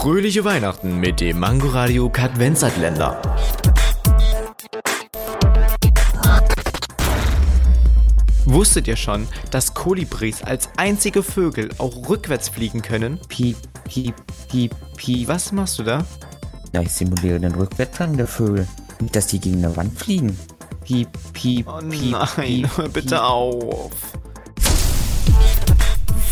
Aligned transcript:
Fröhliche 0.00 0.46
Weihnachten 0.46 0.98
mit 0.98 1.20
dem 1.20 1.40
Mangoradio 1.40 2.08
Kadvenzatländer. 2.08 3.20
Wusstet 8.46 8.88
ihr 8.88 8.96
schon, 8.96 9.28
dass 9.50 9.74
Kolibris 9.74 10.42
als 10.42 10.70
einzige 10.78 11.22
Vögel 11.22 11.68
auch 11.76 12.08
rückwärts 12.08 12.48
fliegen 12.48 12.80
können? 12.80 13.20
Piep, 13.28 13.58
piep, 13.84 14.14
piep, 14.48 14.74
piep. 14.96 15.28
Was 15.28 15.52
machst 15.52 15.78
du 15.78 15.82
da? 15.82 16.06
Ja, 16.72 16.80
ich 16.80 16.92
simuliere 16.92 17.38
den 17.38 17.54
Rückwärtsgang 17.54 18.16
der 18.16 18.26
Vögel. 18.26 18.66
Nicht, 19.00 19.14
dass 19.14 19.26
die 19.26 19.38
gegen 19.38 19.62
eine 19.62 19.76
Wand 19.76 19.98
fliegen. 19.98 20.34
Piep, 20.82 21.08
piep, 21.34 21.66
Oh 21.68 21.78
piep, 21.90 22.12
nein, 22.12 22.26
piep, 22.36 22.76
hör 22.78 22.88
bitte 22.92 23.16
piep. 23.16 23.20
auf. 23.22 23.90